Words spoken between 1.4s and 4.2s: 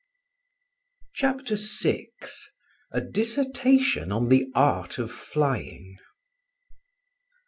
VI A DISSERTATION